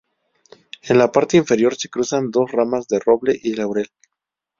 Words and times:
En 0.81 0.97
la 0.97 1.11
parte 1.11 1.37
inferior 1.37 1.75
se 1.75 1.87
cruzan 1.87 2.31
dos 2.31 2.51
ramas 2.51 2.87
de 2.87 2.97
roble 2.97 3.39
y 3.39 3.53
laurel. 3.53 3.87